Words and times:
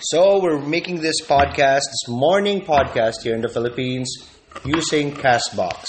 So 0.00 0.42
we're 0.42 0.60
making 0.60 1.00
this 1.00 1.22
podcast, 1.22 1.80
this 1.88 2.06
morning 2.08 2.60
podcast 2.60 3.22
here 3.22 3.34
in 3.34 3.40
the 3.40 3.48
Philippines, 3.48 4.28
using 4.62 5.12
Castbox. 5.12 5.84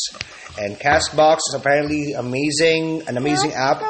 And 0.57 0.77
Castbox 0.77 1.39
is 1.49 1.55
apparently 1.55 2.13
amazing, 2.13 3.05
an 3.09 3.17
amazing 3.17 3.51
app. 3.51 3.81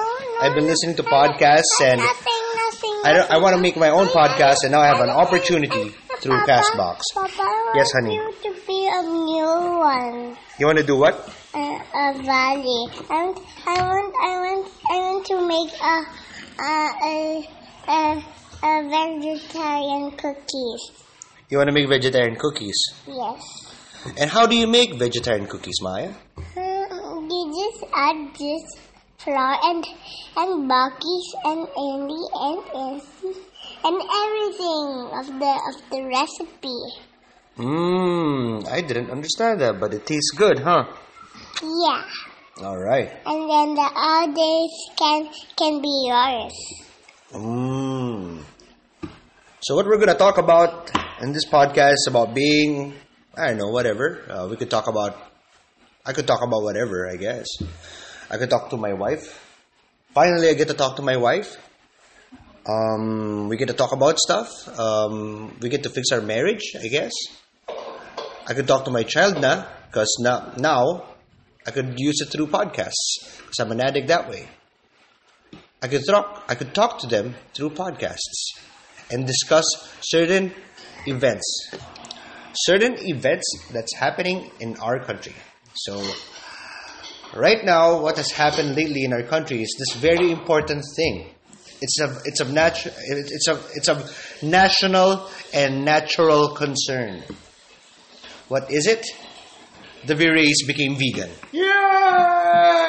I've 0.41 0.55
been 0.55 0.65
listening 0.65 0.95
to 0.95 1.03
podcasts 1.03 1.69
and 1.81 2.01
Nothing, 2.01 2.43
nothing. 2.55 3.01
I, 3.05 3.13
don't, 3.13 3.31
I 3.31 3.37
want 3.37 3.55
to 3.55 3.61
make 3.61 3.77
my 3.77 3.89
own 3.89 4.07
podcast, 4.07 4.63
and 4.63 4.71
now 4.71 4.81
I 4.81 4.87
have 4.87 5.01
an 5.01 5.09
opportunity 5.11 5.89
through 6.19 6.39
Castbox. 6.45 7.01
Yes, 7.75 7.91
honey. 7.93 8.15
you 8.15 8.33
to 8.41 8.53
be 8.65 8.89
a 8.91 9.01
new 9.03 9.77
one. 9.77 10.35
You 10.59 10.65
want 10.65 10.79
to 10.79 10.83
do 10.83 10.97
what? 10.97 11.13
A, 11.53 11.59
a 11.59 12.23
valley. 12.23 12.87
I 13.09 13.23
want, 13.23 13.39
I 13.67 13.81
want, 13.81 14.15
I 14.15 14.33
want, 14.41 14.71
I 14.89 14.97
want 14.97 15.25
to 15.27 15.47
make 15.47 15.73
a, 15.79 16.05
a, 16.63 16.89
a, 17.05 17.49
a, 17.87 18.23
a 18.63 18.83
vegetarian 18.89 20.11
cookies. 20.11 20.81
You 21.49 21.57
want 21.57 21.67
to 21.69 21.73
make 21.73 21.87
vegetarian 21.89 22.35
cookies. 22.35 22.77
Yes. 23.07 23.41
And 24.19 24.29
how 24.29 24.45
do 24.45 24.55
you 24.55 24.67
make 24.67 24.95
vegetarian 24.95 25.47
cookies, 25.47 25.79
Maaya? 25.81 26.13
Hmm, 26.55 27.29
You 27.29 27.41
just 27.55 27.83
add 27.93 28.33
this 28.37 28.63
flour 29.17 29.57
and 29.63 29.83
and 30.35 30.69
buckies 30.69 31.27
and 31.45 31.61
Andy 31.75 32.23
and 32.45 32.61
and 32.73 33.01
and 33.83 33.97
everything 34.21 34.87
of 35.19 35.25
the 35.41 35.53
of 35.69 35.75
the 35.91 36.01
recipe. 36.07 36.79
Mmm, 37.57 38.67
I 38.69 38.81
didn't 38.81 39.09
understand 39.09 39.61
that, 39.61 39.79
but 39.79 39.93
it 39.93 40.05
tastes 40.05 40.31
good, 40.37 40.59
huh? 40.59 40.85
Yeah. 41.63 42.03
All 42.63 42.77
right. 42.77 43.09
And 43.25 43.49
then 43.49 43.73
the 43.75 43.89
others 43.95 44.73
can 44.97 45.29
can 45.57 45.81
be 45.81 45.93
yours. 46.07 46.53
Mmm. 47.33 48.41
So 49.59 49.75
what 49.75 49.85
we're 49.85 49.97
gonna 49.97 50.15
talk 50.15 50.37
about 50.37 50.91
in 51.21 51.33
this 51.33 51.45
podcast 51.45 52.07
about 52.07 52.33
being, 52.33 52.93
I 53.35 53.49
don't 53.49 53.57
know, 53.57 53.67
whatever. 53.67 54.23
Uh, 54.29 54.47
we 54.47 54.55
could 54.55 54.69
talk 54.69 54.87
about, 54.87 55.17
I 56.05 56.13
could 56.13 56.25
talk 56.25 56.41
about 56.41 56.63
whatever, 56.63 57.09
I 57.09 57.17
guess. 57.17 57.47
I 58.29 58.37
could 58.37 58.49
talk 58.49 58.69
to 58.69 58.77
my 58.77 58.93
wife. 58.93 59.43
Finally, 60.13 60.47
I 60.47 60.53
get 60.53 60.69
to 60.69 60.73
talk 60.73 60.95
to 60.95 61.01
my 61.01 61.17
wife. 61.17 61.57
Um, 62.65 63.49
we 63.49 63.57
get 63.57 63.67
to 63.67 63.73
talk 63.73 63.91
about 63.91 64.19
stuff. 64.19 64.47
Um, 64.79 65.57
we 65.61 65.67
get 65.67 65.83
to 65.83 65.89
fix 65.89 66.11
our 66.13 66.21
marriage, 66.21 66.75
I 66.81 66.87
guess. 66.87 67.11
I 68.47 68.53
could 68.53 68.67
talk 68.67 68.85
to 68.85 68.91
my 68.91 69.03
child 69.03 69.41
now, 69.41 69.67
because 69.87 70.15
now, 70.21 70.53
now 70.57 71.03
I 71.65 71.71
could 71.71 71.99
use 71.99 72.21
it 72.21 72.31
through 72.31 72.47
podcasts. 72.47 73.35
Because 73.37 73.59
I'm 73.59 73.71
an 73.71 73.81
addict 73.81 74.07
that 74.07 74.29
way. 74.29 74.47
I 75.81 75.87
could 75.87 76.05
talk 76.05 76.43
I 76.47 76.55
could 76.55 76.73
talk 76.73 76.99
to 76.99 77.07
them 77.07 77.35
through 77.53 77.71
podcasts 77.71 78.57
and 79.11 79.27
discuss 79.27 79.65
certain 80.01 80.51
events. 81.05 81.45
Certain 82.53 82.95
events 82.99 83.45
that's 83.71 83.93
happening 83.95 84.49
in 84.59 84.75
our 84.77 84.99
country. 84.99 85.35
So 85.75 86.03
right 87.35 87.63
now 87.63 88.01
what 88.01 88.17
has 88.17 88.31
happened 88.31 88.75
lately 88.75 89.03
in 89.03 89.13
our 89.13 89.21
country 89.21 89.61
is 89.61 89.75
this 89.77 90.01
very 90.01 90.31
important 90.31 90.83
thing. 90.95 91.29
It's 91.79 91.99
a 92.01 92.21
it's 92.25 92.39
of 92.39 92.47
natu- 92.47 92.91
it's 92.97 93.47
a 93.47 93.59
it's 93.75 93.87
of 93.87 94.41
national 94.41 95.29
and 95.53 95.85
natural 95.85 96.55
concern. 96.55 97.21
What 98.47 98.71
is 98.71 98.87
it? 98.87 99.05
The 100.05 100.15
Virays 100.15 100.65
became 100.65 100.95
vegan. 100.95 101.29
Yay! 101.51 102.86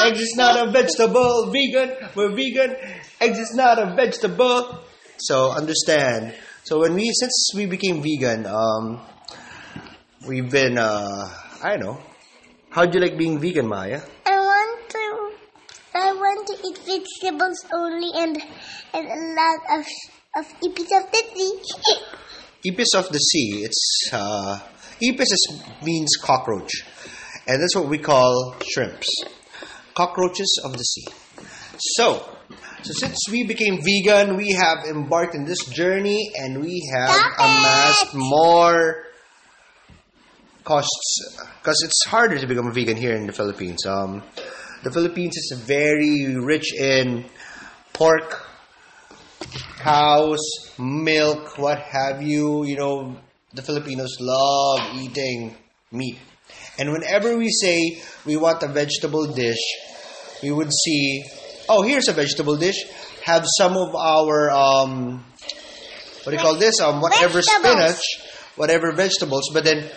Vegan. 0.00 0.14
yes, 0.14 0.20
yes. 0.20 0.20
Eggs 0.20 0.20
is 0.20 0.34
not 0.36 0.68
a 0.68 0.70
vegetable. 0.70 1.52
Vegan. 1.52 2.10
We're 2.14 2.34
vegan. 2.34 2.76
Eggs 3.20 3.38
is 3.38 3.54
not 3.54 3.78
a 3.78 3.94
vegetable. 3.94 4.80
So 5.18 5.52
understand. 5.52 6.34
So 6.64 6.80
when 6.80 6.94
we 6.94 7.10
since 7.12 7.52
we 7.54 7.66
became 7.66 8.02
vegan, 8.02 8.46
um, 8.46 9.00
we've 10.26 10.50
been 10.50 10.78
uh, 10.78 11.28
I 11.62 11.76
don't 11.76 11.80
know. 11.80 12.00
How'd 12.70 12.94
you 12.94 13.00
like 13.00 13.18
being 13.18 13.38
vegan, 13.38 13.66
Maaya? 13.66 14.02
I 14.26 14.36
want 14.36 14.88
to 14.90 15.32
I 15.94 16.12
want 16.12 16.46
to 16.46 16.54
eat 16.66 16.78
vegetables 16.78 17.64
only 17.72 18.10
and 18.16 18.42
and 18.94 19.06
a 19.06 19.20
lot 19.36 19.80
of 19.80 19.86
of 20.34 20.46
ipis 20.60 20.88
of 20.96 21.10
the 21.12 21.22
sea. 21.34 21.96
Ipis 22.70 22.94
of 22.96 23.08
the 23.10 23.18
sea. 23.18 23.64
It's 23.64 24.10
uh, 24.12 24.58
ipis 25.02 25.20
is, 25.20 25.62
means 25.82 26.16
cockroach, 26.16 26.70
and 27.46 27.60
that's 27.60 27.76
what 27.76 27.88
we 27.88 27.98
call 27.98 28.56
shrimps, 28.72 29.08
cockroaches 29.94 30.60
of 30.64 30.72
the 30.72 30.84
sea. 30.84 31.06
So, 31.78 32.28
so 32.82 32.92
since 32.92 33.18
we 33.30 33.44
became 33.44 33.80
vegan, 33.82 34.36
we 34.36 34.52
have 34.52 34.84
embarked 34.84 35.34
in 35.34 35.44
this 35.44 35.64
journey, 35.66 36.32
and 36.36 36.60
we 36.60 36.88
have 36.94 37.10
Stop 37.10 37.32
it! 37.32 37.40
amassed 37.40 38.14
more 38.14 39.04
costs 40.64 41.38
because 41.60 41.82
it's 41.84 42.04
harder 42.06 42.38
to 42.38 42.46
become 42.46 42.68
a 42.68 42.72
vegan 42.72 42.96
here 42.96 43.14
in 43.14 43.26
the 43.26 43.32
Philippines. 43.32 43.84
Um, 43.86 44.22
the 44.84 44.90
Philippines 44.90 45.36
is 45.36 45.58
very 45.58 46.36
rich 46.36 46.74
in 46.74 47.24
pork, 47.92 48.46
cows, 49.78 50.40
milk, 50.78 51.58
what 51.58 51.78
have 51.78 52.22
you. 52.22 52.64
You 52.64 52.76
know, 52.76 53.16
the 53.52 53.62
Filipinos 53.62 54.16
love 54.20 54.80
eating 54.96 55.56
meat. 55.90 56.18
And 56.78 56.92
whenever 56.92 57.36
we 57.36 57.48
say 57.50 58.02
we 58.24 58.36
want 58.36 58.62
a 58.62 58.68
vegetable 58.68 59.26
dish, 59.32 59.60
we 60.42 60.50
would 60.50 60.72
see, 60.72 61.24
oh, 61.68 61.82
here's 61.82 62.08
a 62.08 62.12
vegetable 62.12 62.56
dish. 62.56 62.76
Have 63.24 63.44
some 63.58 63.76
of 63.76 63.94
our, 63.94 64.50
um, 64.50 65.24
what 66.24 66.30
do 66.30 66.32
you 66.32 66.38
call 66.38 66.56
this? 66.56 66.80
Um, 66.80 67.00
whatever 67.00 67.40
Vegetables. 67.40 67.72
spinach, 67.72 68.00
whatever 68.56 68.92
vegetables, 68.92 69.50
but 69.52 69.64
then 69.64 69.88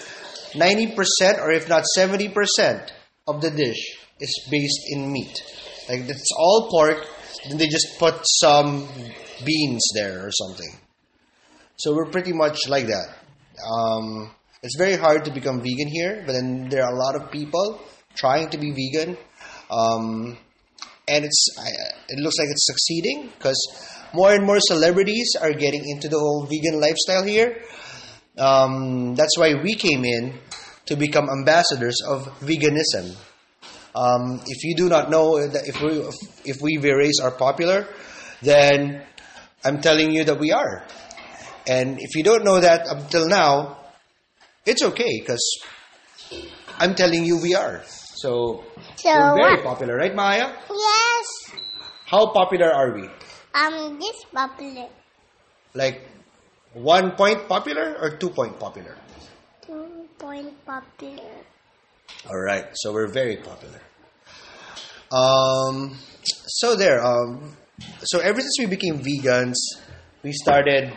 90% 0.54 0.96
or 1.40 1.52
if 1.52 1.68
not 1.70 1.84
70% 1.98 2.90
of 3.28 3.42
the 3.42 3.52
dish 3.52 3.98
is 4.20 4.48
based 4.52 4.82
in 4.90 5.12
meat. 5.12 5.42
Like 5.90 6.02
it's 6.02 6.30
all 6.38 6.68
pork, 6.70 7.06
then 7.48 7.58
they 7.58 7.68
just 7.68 7.98
put 8.00 8.16
some 8.24 8.88
beans 9.46 9.84
there 9.94 10.26
or 10.26 10.32
something. 10.32 10.80
So 11.78 11.94
we're 11.94 12.10
pretty 12.10 12.34
much 12.34 12.68
like 12.68 12.88
that. 12.88 13.08
Um, 13.70 14.32
it's 14.66 14.78
very 14.78 14.96
hard 14.96 15.26
to 15.26 15.32
become 15.32 15.62
vegan 15.62 15.88
here, 15.88 16.24
but 16.26 16.34
then 16.34 16.70
there 16.70 16.84
are 16.84 16.92
a 16.92 16.98
lot 16.98 17.16
of 17.16 17.32
people 17.32 17.80
trying 18.16 18.50
to 18.50 18.58
be 18.58 18.72
vegan. 18.72 19.16
Um, 19.70 20.38
and 21.08 21.24
it's 21.24 21.46
I, 21.60 21.70
it 22.10 22.20
looks 22.20 22.40
like 22.40 22.48
it's 22.50 22.66
succeeding 22.66 23.30
because 23.38 23.62
more 24.12 24.34
and 24.34 24.44
more 24.44 24.58
celebrities 24.60 25.36
are 25.40 25.54
getting 25.54 25.88
into 25.88 26.10
the 26.10 26.18
whole 26.18 26.48
vegan 26.50 26.82
lifestyle 26.82 27.24
here. 27.24 27.62
Um, 28.40 29.14
that's 29.14 29.38
why 29.38 29.54
we 29.62 29.76
came 29.76 30.04
in 30.04 30.34
to 30.88 30.96
become 30.96 31.30
ambassadors 31.30 32.02
of 32.08 32.26
veganism. 32.40 33.16
Um, 33.94 34.42
if 34.48 34.64
you 34.64 34.76
do 34.76 34.90
not 34.90 35.12
know 35.12 35.48
that 35.48 35.68
if 35.68 35.80
we 35.80 36.02
if 36.44 36.60
we 36.60 36.78
Virays 36.78 37.20
are 37.22 37.32
popular, 37.32 37.88
then 38.42 39.04
I'm 39.64 39.80
telling 39.80 40.12
you 40.12 40.24
that 40.24 40.40
we 40.40 40.52
are. 40.52 40.88
And 41.68 41.98
if 42.00 42.16
you 42.16 42.24
don't 42.24 42.44
know 42.44 42.60
that 42.60 42.88
up 42.88 43.12
till 43.12 43.28
now, 43.28 43.85
it's 44.66 44.84
okay 44.84 45.20
because 45.20 45.44
I'm 46.80 46.96
telling 46.96 47.26
you 47.26 47.38
we 47.42 47.56
are. 47.56 47.84
So 47.86 48.64
So 48.96 49.10
we're 49.14 49.36
very 49.36 49.56
what? 49.56 49.64
popular, 49.64 49.96
right, 49.96 50.14
Maaya? 50.16 50.54
Yes. 50.70 51.28
How 52.06 52.32
popular 52.34 52.72
are 52.72 52.94
we? 52.94 53.10
Um, 53.54 54.00
this 54.00 54.26
popular. 54.34 54.88
Like 55.74 56.02
one 56.74 57.12
point 57.12 57.48
popular 57.48 57.96
or 58.02 58.18
two 58.18 58.30
point 58.30 58.60
popular? 58.60 58.98
Two 59.66 60.08
point 60.18 60.54
popular. 60.66 61.44
All 62.30 62.40
right, 62.42 62.66
so 62.74 62.92
we're 62.94 63.08
very 63.08 63.38
popular. 63.38 63.80
Um, 65.12 65.96
so 66.48 66.76
there. 66.76 67.04
Um, 67.06 67.56
so 68.04 68.20
ever 68.20 68.40
since 68.42 68.56
we 68.60 68.66
became 68.66 69.00
vegans, 69.00 69.56
we 70.24 70.32
started 70.34 70.92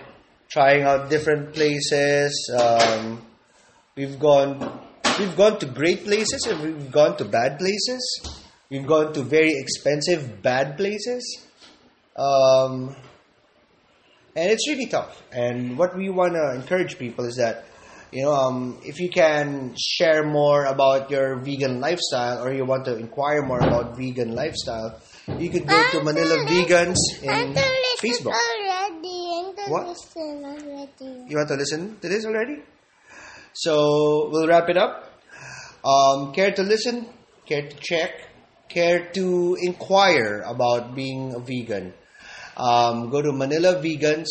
trying 0.49 0.82
out 0.82 1.11
different 1.11 1.53
places. 1.55 2.32
Um, 2.56 3.23
we've 3.99 4.19
gone, 4.19 4.81
we've 5.19 5.37
gone 5.37 5.59
to 5.59 5.67
great 5.67 6.05
places, 6.05 6.47
and 6.49 6.62
we've 6.62 6.93
gone 6.93 7.17
to 7.17 7.25
bad 7.25 7.59
places. 7.59 8.03
We've 8.71 8.87
gone 8.87 9.12
to 9.15 9.23
very 9.23 9.53
expensive 9.53 10.41
bad 10.41 10.77
places. 10.77 11.25
Um, 12.17 12.95
and 14.37 14.50
it's 14.53 14.69
really 14.69 14.87
tough. 14.87 15.23
And 15.33 15.77
what 15.77 15.97
we 15.97 16.11
want 16.11 16.35
to 16.35 16.55
encourage 16.55 16.99
people 16.99 17.25
is 17.25 17.37
that, 17.37 17.65
you 18.12 18.23
know, 18.23 18.33
um, 18.33 18.79
if 18.85 19.00
you 19.00 19.09
can 19.11 19.75
share 19.77 20.23
more 20.25 20.67
about 20.67 21.11
your 21.11 21.41
vegan 21.41 21.81
lifestyle 21.81 22.43
or 22.45 22.53
you 22.53 22.65
want 22.65 22.85
to 22.85 22.97
inquire 22.97 23.43
more 23.43 23.59
about 23.59 23.97
vegan 23.97 24.35
lifestyle, 24.35 25.00
you 25.39 25.50
could 25.50 25.67
go 25.67 25.83
to 25.91 26.05
Manila 26.05 26.45
Vegans 26.47 26.97
in 27.23 27.55
Facebook. 28.00 28.33
already. 28.33 29.55
I'm 29.67 29.71
What? 29.73 29.89
listen 29.89 30.45
already. 30.45 31.25
You 31.29 31.37
want 31.37 31.49
to 31.49 31.56
listen 31.56 31.99
to 32.00 32.09
this 32.09 32.25
already? 32.25 32.62
So 33.53 34.29
we'll 34.31 34.49
wrap 34.49 34.69
it 34.69 34.77
up. 34.77 35.12
Um, 35.85 36.33
care 36.33 36.53
to 36.53 36.62
listen? 36.62 37.09
Care 37.47 37.69
to 37.69 37.77
check? 37.77 38.29
care 38.69 39.11
to 39.12 39.56
inquire 39.61 40.45
about 40.47 40.95
being 40.95 41.35
a 41.35 41.41
vegan, 41.41 41.95
um, 42.56 43.11
go 43.11 43.23
to 43.23 43.33
Manila 43.33 43.81
Vegans. 43.83 44.29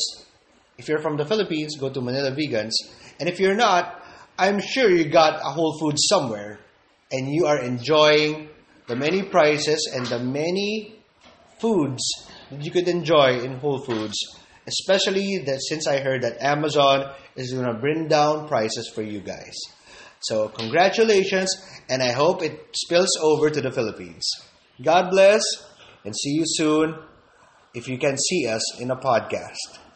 If 0.77 0.87
you're 0.87 1.01
from 1.01 1.17
the 1.17 1.25
Philippines, 1.25 1.75
go 1.79 1.89
to 1.89 2.01
Manila 2.01 2.31
Vegans. 2.31 2.73
And 3.19 3.27
if 3.27 3.39
you're 3.39 3.55
not, 3.55 4.03
I'm 4.37 4.59
sure 4.59 4.89
you 4.89 5.09
got 5.09 5.41
a 5.41 5.49
Whole 5.51 5.77
Foods 5.79 6.05
somewhere 6.07 6.59
and 7.11 7.27
you 7.33 7.47
are 7.47 7.59
enjoying 7.63 8.49
the 8.85 8.95
many 8.95 9.23
prices 9.23 9.91
and 9.93 10.05
the 10.05 10.19
many 10.19 10.95
foods 11.59 12.03
that 12.51 12.63
you 12.63 12.71
could 12.71 12.87
enjoy 12.87 13.39
in 13.39 13.57
Whole 13.57 13.79
Foods. 13.79 14.15
Especially 14.67 15.37
that 15.45 15.61
since 15.61 15.87
I 15.87 15.99
heard 15.99 16.23
that 16.23 16.41
Amazon 16.41 17.13
is 17.35 17.53
going 17.53 17.65
to 17.65 17.79
bring 17.79 18.07
down 18.07 18.47
prices 18.47 18.91
for 18.93 19.01
you 19.01 19.21
guys. 19.21 19.55
So, 20.19 20.49
congratulations, 20.49 21.55
and 21.89 22.03
I 22.03 22.11
hope 22.11 22.41
it 22.41 22.59
spills 22.75 23.15
over 23.21 23.49
to 23.49 23.61
the 23.61 23.71
Philippines. 23.71 24.27
God 24.83 25.09
bless, 25.11 25.41
and 26.03 26.15
see 26.15 26.31
you 26.31 26.43
soon 26.45 26.95
if 27.73 27.87
you 27.87 27.97
can 27.97 28.17
see 28.17 28.47
us 28.47 28.81
in 28.81 28.91
a 28.91 28.95
podcast. 28.95 29.86